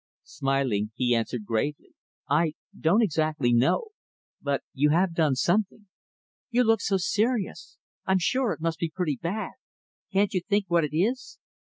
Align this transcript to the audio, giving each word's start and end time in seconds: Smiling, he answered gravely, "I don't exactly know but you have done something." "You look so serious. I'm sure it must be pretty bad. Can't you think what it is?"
Smiling, 0.23 0.89
he 0.95 1.13
answered 1.13 1.45
gravely, 1.45 1.93
"I 2.27 2.53
don't 2.75 3.03
exactly 3.03 3.53
know 3.53 3.89
but 4.41 4.63
you 4.73 4.89
have 4.89 5.13
done 5.13 5.35
something." 5.35 5.89
"You 6.49 6.63
look 6.63 6.81
so 6.81 6.97
serious. 6.97 7.77
I'm 8.07 8.17
sure 8.17 8.51
it 8.51 8.61
must 8.61 8.79
be 8.79 8.89
pretty 8.89 9.19
bad. 9.21 9.51
Can't 10.11 10.33
you 10.33 10.41
think 10.41 10.65
what 10.69 10.83
it 10.85 10.97
is?" 10.97 11.37